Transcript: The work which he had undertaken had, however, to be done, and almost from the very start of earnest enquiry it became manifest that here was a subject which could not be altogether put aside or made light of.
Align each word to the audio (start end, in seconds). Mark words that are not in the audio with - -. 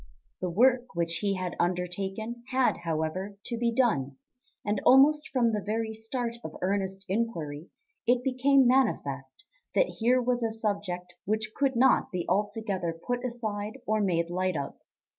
The 0.41 0.49
work 0.49 0.95
which 0.95 1.17
he 1.17 1.35
had 1.35 1.55
undertaken 1.59 2.43
had, 2.47 2.77
however, 2.77 3.37
to 3.45 3.55
be 3.55 3.71
done, 3.71 4.15
and 4.65 4.81
almost 4.83 5.29
from 5.29 5.51
the 5.53 5.61
very 5.63 5.93
start 5.93 6.37
of 6.43 6.55
earnest 6.63 7.05
enquiry 7.07 7.67
it 8.07 8.23
became 8.23 8.65
manifest 8.67 9.45
that 9.75 9.97
here 9.99 10.19
was 10.19 10.41
a 10.41 10.49
subject 10.49 11.13
which 11.25 11.51
could 11.55 11.75
not 11.75 12.11
be 12.11 12.25
altogether 12.27 12.99
put 13.05 13.23
aside 13.23 13.77
or 13.85 14.01
made 14.01 14.31
light 14.31 14.57
of. 14.57 14.73